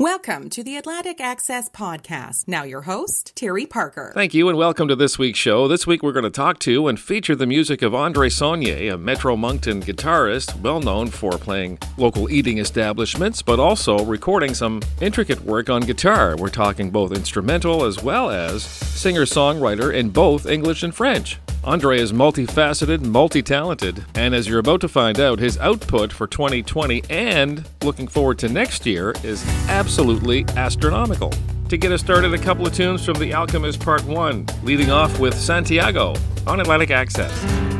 [0.00, 2.48] Welcome to the Atlantic Access Podcast.
[2.48, 4.12] Now, your host, Terry Parker.
[4.14, 5.68] Thank you, and welcome to this week's show.
[5.68, 8.96] This week, we're going to talk to and feature the music of Andre Saulnier, a
[8.96, 15.42] Metro Moncton guitarist, well known for playing local eating establishments, but also recording some intricate
[15.42, 16.34] work on guitar.
[16.34, 21.38] We're talking both instrumental as well as singer songwriter in both English and French.
[21.62, 26.26] Andre is multifaceted, multi talented, and as you're about to find out, his output for
[26.26, 31.32] 2020 and looking forward to next year is absolutely astronomical.
[31.68, 35.20] To get us started, a couple of tunes from The Alchemist Part 1, leading off
[35.20, 36.14] with Santiago
[36.46, 37.79] on Atlantic Access.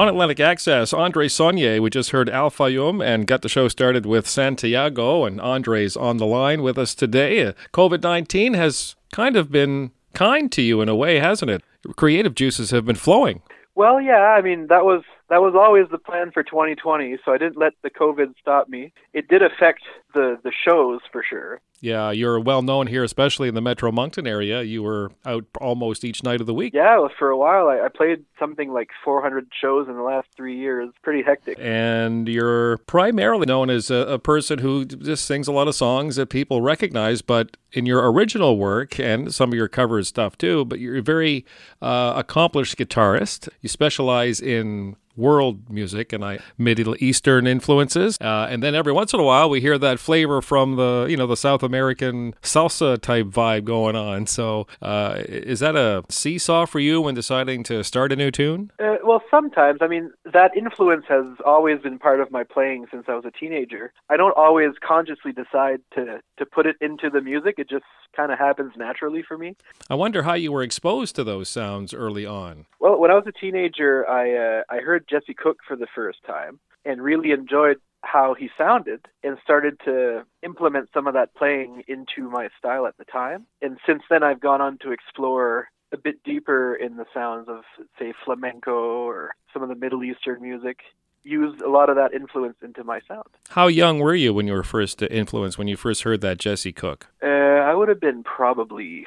[0.00, 4.06] On Atlantic Access, Andre Saulnier, we just heard Al Fayoum and got the show started
[4.06, 7.52] with Santiago, and Andre's on the line with us today.
[7.74, 11.62] COVID 19 has kind of been kind to you in a way, hasn't it?
[11.96, 13.42] Creative juices have been flowing.
[13.74, 17.38] Well, yeah, I mean, that was that was always the plan for 2020, so I
[17.38, 18.92] didn't let the COVID stop me.
[19.14, 19.82] It did affect
[20.12, 21.60] the the shows for sure.
[21.80, 24.62] Yeah, you're well known here, especially in the Metro Moncton area.
[24.62, 26.74] You were out almost each night of the week.
[26.74, 30.58] Yeah, for a while I, I played something like 400 shows in the last three
[30.58, 30.90] years.
[31.02, 31.56] Pretty hectic.
[31.58, 36.16] And you're primarily known as a, a person who just sings a lot of songs
[36.16, 40.64] that people recognize, but in your original work and some of your covers stuff too,
[40.64, 41.46] but you're a very
[41.80, 43.48] uh, accomplished guitarist.
[43.60, 48.18] You specialize in world music and I Middle Eastern influences.
[48.20, 51.16] Uh, and then every once in a while we hear that flavor from the you
[51.16, 54.26] know the South American salsa type vibe going on.
[54.26, 58.72] So uh, is that a seesaw for you when deciding to start a new tune?
[58.78, 59.78] Uh, well, sometimes.
[59.80, 63.30] I mean, that influence has always been part of my playing since I was a
[63.30, 63.92] teenager.
[64.08, 67.56] I don't always consciously decide to to put it into the music.
[67.58, 67.84] It just
[68.16, 69.56] kind of happens naturally for me.
[69.88, 72.66] I wonder how you were exposed to those sounds early on.
[72.80, 76.18] Well, when I was a teenager, I uh, I heard Jesse Cook for the first
[76.26, 81.82] time and really enjoyed how he sounded and started to implement some of that playing
[81.86, 83.46] into my style at the time.
[83.60, 87.64] And since then, I've gone on to explore a bit deeper in the sounds of,
[87.98, 90.78] say, flamenco or some of the Middle Eastern music.
[91.22, 93.26] Use a lot of that influence into my sound.
[93.50, 96.72] How young were you when you were first influenced, when you first heard that Jesse
[96.72, 97.08] Cook?
[97.22, 99.06] Uh, I would have been probably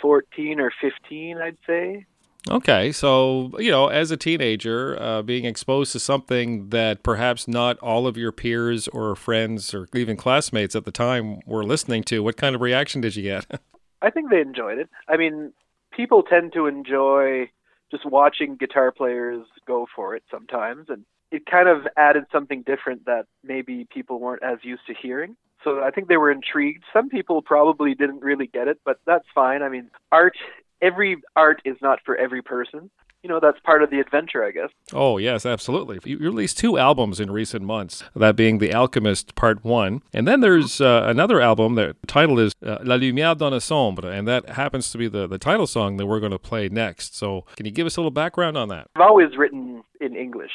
[0.00, 2.06] 14 or 15, I'd say.
[2.48, 7.78] Okay, so you know, as a teenager, uh, being exposed to something that perhaps not
[7.78, 12.22] all of your peers or friends or even classmates at the time were listening to,
[12.22, 13.46] what kind of reaction did you get?
[14.02, 14.88] I think they enjoyed it.
[15.08, 15.52] I mean,
[15.90, 17.50] people tend to enjoy
[17.90, 23.06] just watching guitar players go for it sometimes, and it kind of added something different
[23.06, 25.36] that maybe people weren't as used to hearing.
[25.64, 26.84] So I think they were intrigued.
[26.92, 29.62] Some people probably didn't really get it, but that's fine.
[29.62, 30.36] I mean, art
[30.80, 32.90] every art is not for every person.
[33.22, 34.68] You know, that's part of the adventure, I guess.
[34.92, 35.98] Oh, yes, absolutely.
[36.04, 40.02] You released two albums in recent months, that being The Alchemist Part 1.
[40.12, 44.10] And then there's uh, another album, the title is uh, La Lumière dans la Sombre,
[44.10, 47.16] and that happens to be the, the title song that we're going to play next.
[47.16, 48.88] So, can you give us a little background on that?
[48.94, 50.52] I've always written in English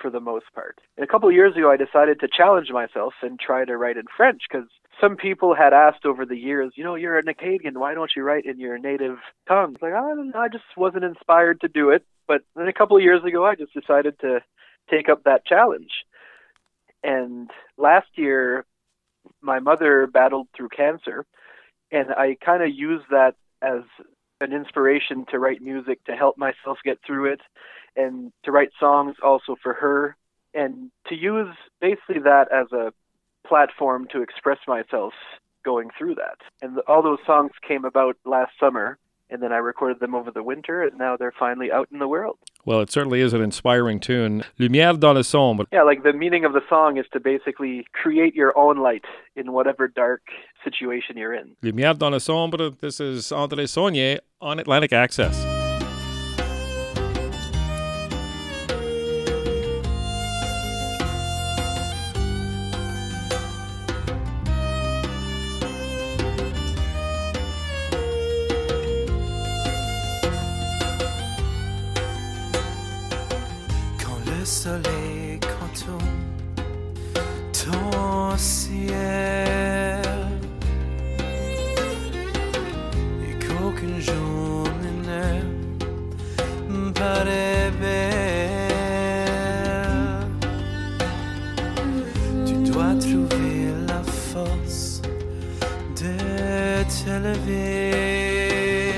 [0.00, 0.80] for the most part.
[0.96, 3.96] And a couple of years ago, I decided to challenge myself and try to write
[3.96, 4.68] in French because
[5.00, 8.22] some people had asked over the years, you know, you're an Acadian, why don't you
[8.22, 9.76] write in your native tongue?
[9.80, 12.04] Like, I don't know, I just wasn't inspired to do it.
[12.26, 14.40] But then a couple of years ago, I just decided to
[14.90, 15.90] take up that challenge.
[17.02, 18.64] And last year,
[19.40, 21.24] my mother battled through cancer,
[21.92, 23.82] and I kind of used that as
[24.40, 27.40] an inspiration to write music to help myself get through it
[27.96, 30.16] and to write songs also for her
[30.54, 32.92] and to use basically that as a
[33.48, 35.12] platform to express myself
[35.64, 36.38] going through that.
[36.62, 38.98] And the, all those songs came about last summer,
[39.30, 42.08] and then I recorded them over the winter, and now they're finally out in the
[42.08, 42.38] world.
[42.64, 44.44] Well, it certainly is an inspiring tune.
[44.58, 45.66] Lumière dans le sombre.
[45.72, 49.04] Yeah, like the meaning of the song is to basically create your own light
[49.36, 50.22] in whatever dark
[50.64, 51.56] situation you're in.
[51.62, 52.70] Lumière dans le sombre.
[52.80, 55.57] This is André Saulnier on Atlantic Access.
[96.88, 98.90] De te lever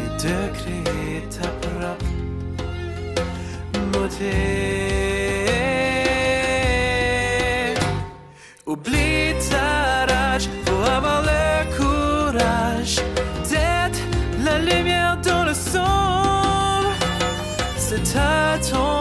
[0.00, 2.12] et de créer ta propre
[3.92, 4.34] beauté.
[8.66, 11.44] Oublie ta rage, faut avoir le
[11.76, 12.96] courage
[13.48, 14.00] d'être
[14.44, 16.92] la lumière dans le sombre.
[17.76, 18.99] C'est à ton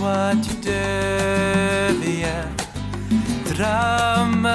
[0.00, 2.48] toi tu deviens
[3.52, 4.48] dramatique.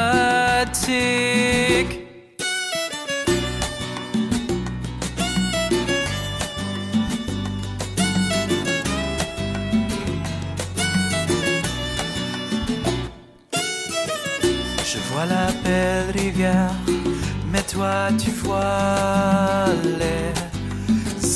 [14.83, 16.73] Je vois la belle rivière,
[17.51, 19.67] mais toi tu vois
[19.99, 20.33] les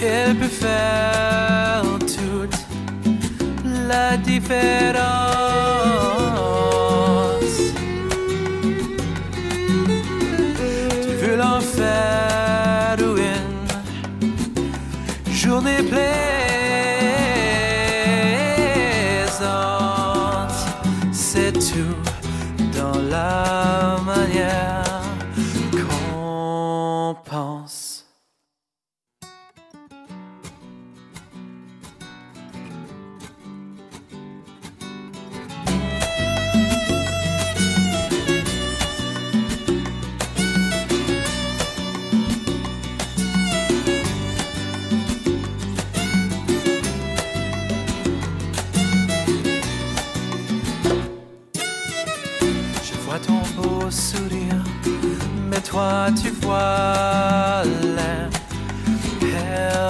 [0.04, 2.58] Elle peut faire toute
[3.88, 4.91] la différence.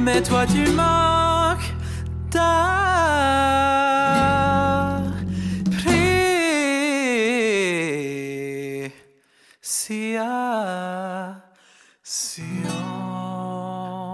[0.00, 1.74] mais toi tu manques
[2.32, 4.35] d'appréciation.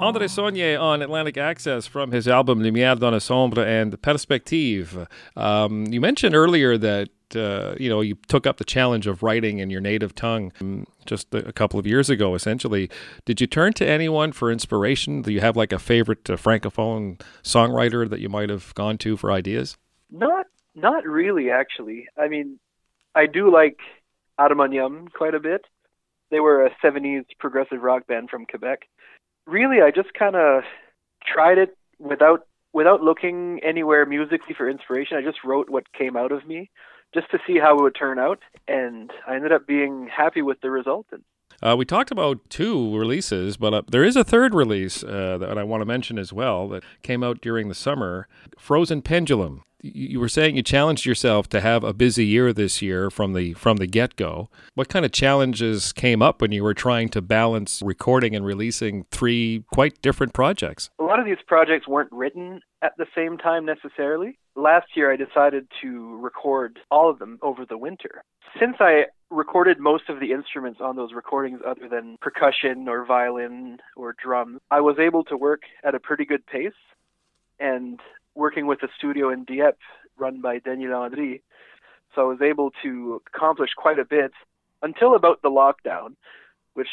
[0.02, 5.06] André Saulnier on Atlantic Access from his album Lumière dans la Sombre and Perspective.
[5.36, 9.60] Um, you mentioned earlier that uh, you know you took up the challenge of writing
[9.60, 12.34] in your native tongue um, just a, couple of years ago.
[12.34, 12.90] Essentially,
[13.26, 15.22] did you turn to anyone for inspiration?
[15.22, 19.16] Do you have like a favorite uh, francophone songwriter that you might have gone to
[19.16, 19.78] for ideas?
[20.10, 22.08] Not not really actually.
[22.18, 22.58] I mean,
[23.14, 23.78] I do like
[24.36, 25.64] Harmonium quite a bit.
[26.32, 28.80] They were a 70s progressive rock band from Quebec.
[29.46, 30.62] Really, I just kind of
[31.24, 35.16] tried it without without looking anywhere musically for inspiration.
[35.16, 36.70] I just wrote what came out of me
[37.14, 40.60] just to see how it would turn out and I ended up being happy with
[40.62, 41.22] the result and
[41.62, 45.58] Uh, we talked about two releases, but uh, there is a third release uh, that
[45.58, 48.26] I want to mention as well that came out during the summer
[48.58, 49.62] Frozen Pendulum.
[49.82, 53.52] You were saying you challenged yourself to have a busy year this year from the
[53.54, 54.48] from the get go.
[54.74, 59.04] What kind of challenges came up when you were trying to balance recording and releasing
[59.10, 60.90] three quite different projects?
[61.02, 64.38] a lot of these projects weren't written at the same time necessarily.
[64.54, 68.22] Last year, I decided to record all of them over the winter.
[68.58, 73.78] Since I recorded most of the instruments on those recordings, other than percussion or violin
[73.96, 76.72] or drums, I was able to work at a pretty good pace.
[77.58, 78.00] And
[78.34, 79.78] working with a studio in Dieppe
[80.18, 81.42] run by Denis Landry,
[82.14, 84.32] so I was able to accomplish quite a bit
[84.82, 86.16] until about the lockdown,
[86.74, 86.88] which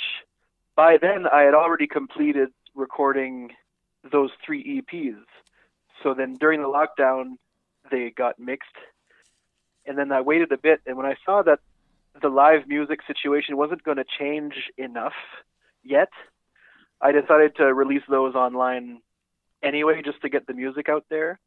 [0.76, 3.52] by then I had already completed recording
[4.10, 5.26] those three EPs.
[6.02, 7.38] So then during the lockdown,
[7.92, 8.70] they got mixed.
[9.86, 11.60] And then I waited a bit, and when I saw that
[12.22, 15.14] the live music situation wasn't going to change enough
[15.84, 16.10] yet,
[17.02, 19.02] I decided to release those online
[19.64, 21.40] anyway, just to get the music out there.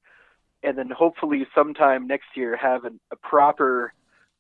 [0.63, 3.93] And then hopefully sometime next year have an, a proper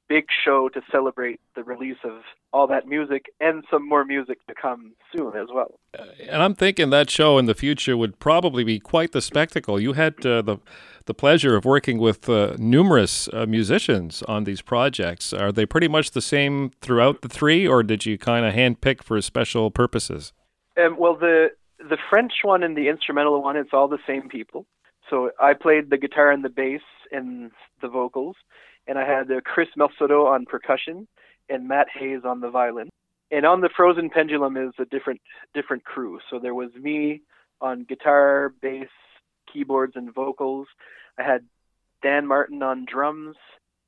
[0.08, 2.20] big show to celebrate the release of
[2.52, 5.78] all that music and some more music to come soon as well.
[6.28, 9.80] And I'm thinking that show in the future would probably be quite the spectacle.
[9.80, 10.58] You had uh, the
[11.06, 15.32] the pleasure of working with uh, numerous uh, musicians on these projects.
[15.32, 19.02] Are they pretty much the same throughout the three, or did you kind of handpick
[19.02, 20.32] for special purposes?
[20.76, 21.50] Um, well, the
[21.88, 24.66] the French one and the instrumental one, it's all the same people.
[25.10, 28.36] So I played the guitar and the bass and the vocals,
[28.86, 31.06] and I had uh, Chris Merceau on percussion
[31.48, 32.88] and Matt Hayes on the violin.
[33.30, 35.20] And on the Frozen Pendulum is a different
[35.54, 36.18] different crew.
[36.30, 37.22] So there was me
[37.60, 38.88] on guitar, bass,
[39.52, 40.68] keyboards, and vocals.
[41.18, 41.44] I had
[42.02, 43.36] Dan Martin on drums,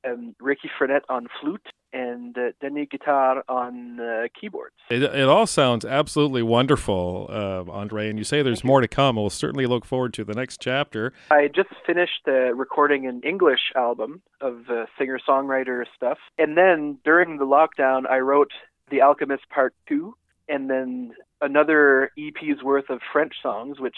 [0.03, 4.75] and Ricky Frenette on flute, and uh, Denis Guitar on uh, keyboards.
[4.89, 8.09] It, it all sounds absolutely wonderful, uh, Andre.
[8.09, 9.15] And you say there's more to come.
[9.15, 11.13] We'll certainly look forward to the next chapter.
[11.31, 16.17] I just finished uh, recording an English album of uh, singer songwriter stuff.
[16.37, 18.51] And then during the lockdown, I wrote
[18.91, 20.13] The Alchemist Part 2,
[20.49, 23.97] and then another EP's worth of French songs, which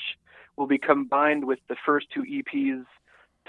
[0.56, 2.86] will be combined with the first two EPs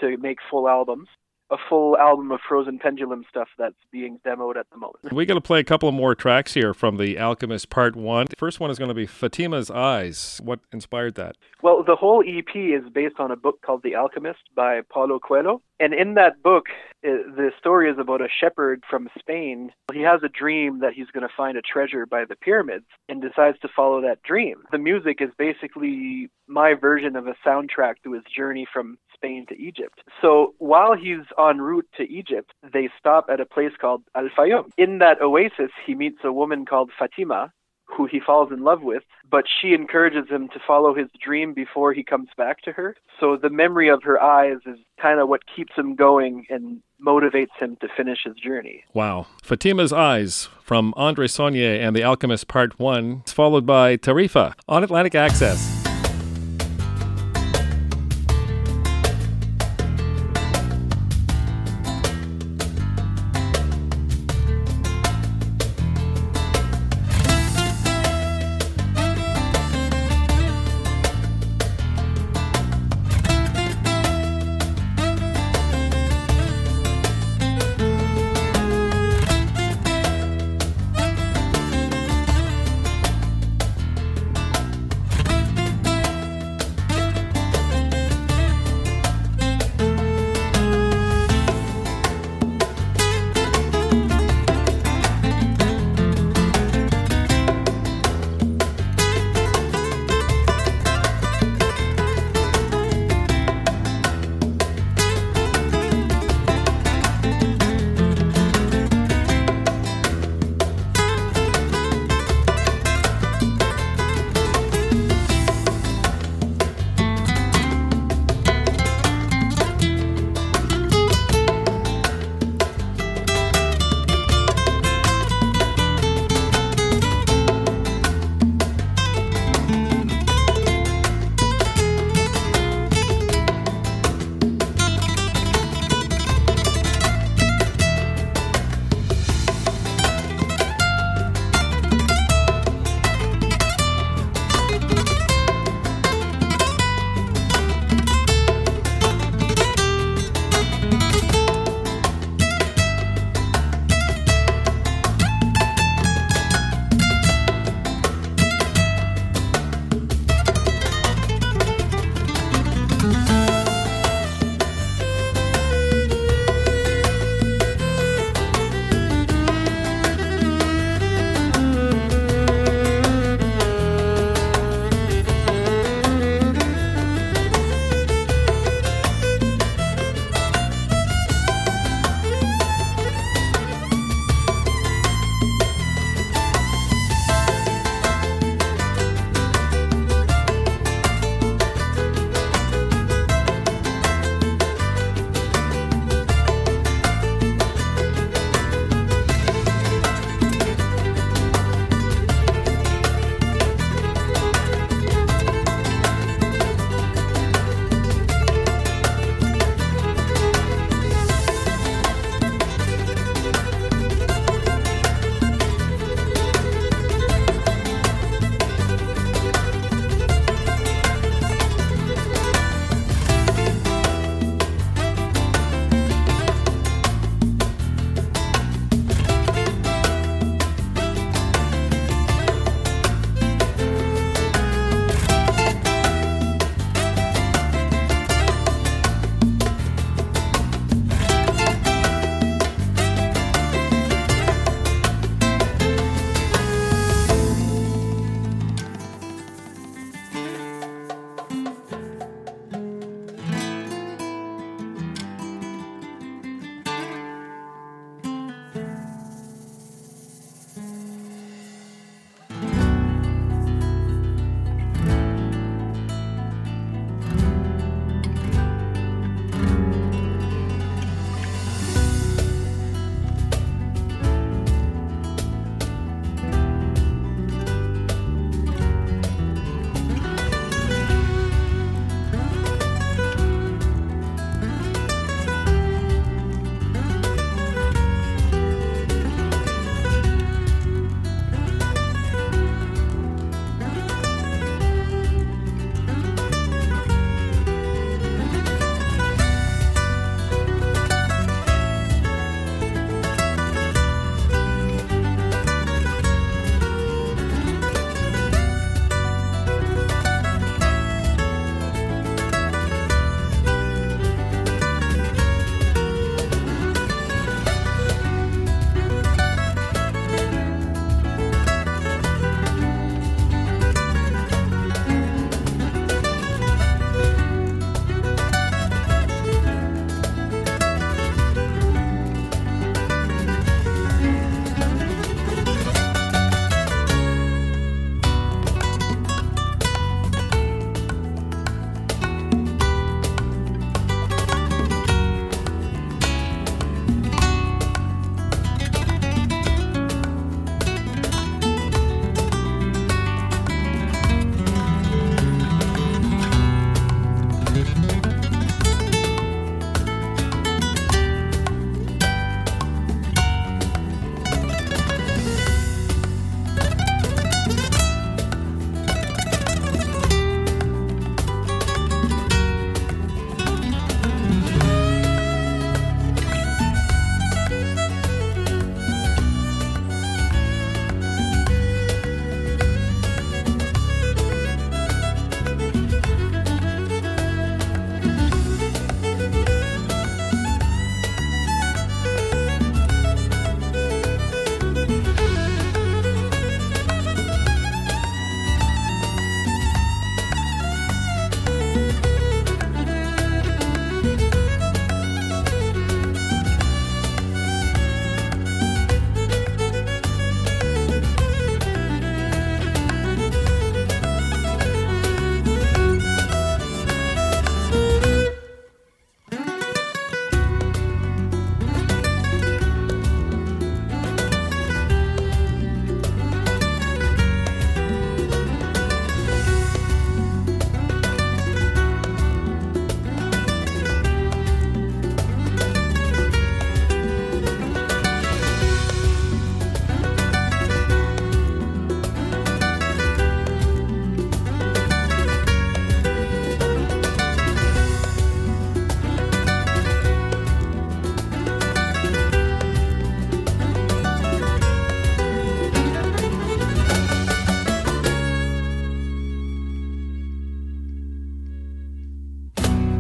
[0.01, 1.09] to make full albums.
[1.51, 5.13] A full album of Frozen Pendulum stuff that's being demoed at the moment.
[5.13, 8.27] We got to play a couple of more tracks here from The Alchemist Part 1.
[8.29, 10.43] The first one is going to be Fatima's Eyes.
[10.45, 11.37] What inspired that?
[11.63, 15.63] Well, the whole EP is based on a book called The Alchemist by Paulo Coelho.
[15.81, 16.67] And in that book,
[17.03, 19.71] the story is about a shepherd from Spain.
[19.93, 23.23] He has a dream that he's going to find a treasure by the pyramids and
[23.23, 24.65] decides to follow that dream.
[24.73, 29.57] The music is basically my version of a soundtrack to his journey from Spain to
[29.57, 30.01] Egypt.
[30.23, 34.71] So while he's en route to Egypt, they stop at a place called Al Fayoum.
[34.77, 37.53] In that oasis, he meets a woman called Fatima,
[37.85, 41.93] who he falls in love with, but she encourages him to follow his dream before
[41.93, 42.95] he comes back to her.
[43.19, 47.57] So the memory of her eyes is kind of what keeps him going and motivates
[47.59, 48.85] him to finish his journey.
[48.93, 49.27] Wow.
[49.43, 54.85] Fatima's Eyes from Andre Saulnier and The Alchemist Part 1, is followed by Tarifa on
[54.85, 55.78] Atlantic Access.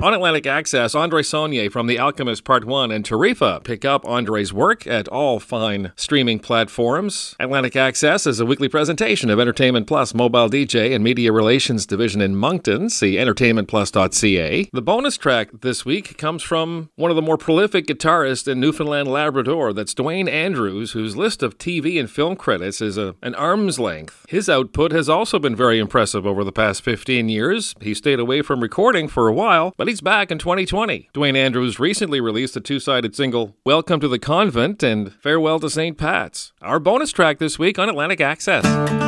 [0.09, 4.55] On Atlantic Access, Andre Saulnier from The Alchemist Part 1 and Tarifa pick up Andre's
[4.55, 7.37] work at all fine streaming platforms.
[7.39, 12.23] Atlantic Access is a weekly presentation of Entertainment Plus mobile DJ and media relations division
[12.23, 12.89] in Moncton.
[12.89, 14.71] See entertainmentplus.ca.
[14.73, 19.09] The bonus track this week comes from one of the more prolific guitarists in Newfoundland
[19.09, 19.75] Labrador.
[19.75, 24.25] That's Duane Andrews, whose list of TV and film credits is a, an arm's length.
[24.27, 27.75] His output has also been very impressive over the past 15 years.
[27.83, 31.11] He stayed away from recording for a while, but he's back in 2020.
[31.13, 35.71] Duane Andrews recently released a two sided single, Welcome to the Convent and Farewell to
[35.71, 35.97] St.
[35.97, 36.53] Pat's.
[36.63, 39.08] Our bonus track this week on Atlantic Access.